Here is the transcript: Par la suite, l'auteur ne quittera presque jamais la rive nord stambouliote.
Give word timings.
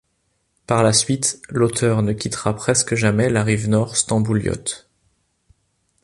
Par 0.65 0.81
la 0.81 0.93
suite, 0.93 1.39
l'auteur 1.49 2.01
ne 2.01 2.11
quittera 2.13 2.55
presque 2.55 2.95
jamais 2.95 3.29
la 3.29 3.43
rive 3.43 3.69
nord 3.69 3.95
stambouliote. 3.95 4.89